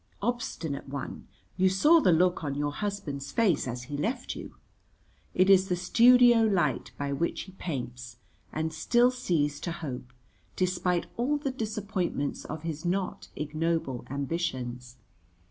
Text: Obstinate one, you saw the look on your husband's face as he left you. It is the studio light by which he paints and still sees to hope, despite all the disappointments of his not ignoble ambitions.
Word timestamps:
Obstinate 0.23 0.89
one, 0.89 1.27
you 1.57 1.69
saw 1.69 1.99
the 1.99 2.11
look 2.11 2.43
on 2.43 2.55
your 2.55 2.71
husband's 2.71 3.31
face 3.31 3.67
as 3.67 3.83
he 3.83 3.95
left 3.95 4.35
you. 4.35 4.55
It 5.35 5.47
is 5.47 5.67
the 5.67 5.75
studio 5.75 6.41
light 6.41 6.91
by 6.97 7.13
which 7.13 7.41
he 7.41 7.51
paints 7.51 8.17
and 8.51 8.73
still 8.73 9.11
sees 9.11 9.59
to 9.59 9.71
hope, 9.71 10.11
despite 10.55 11.05
all 11.17 11.37
the 11.37 11.51
disappointments 11.51 12.45
of 12.45 12.63
his 12.63 12.83
not 12.83 13.27
ignoble 13.35 14.03
ambitions. 14.09 14.97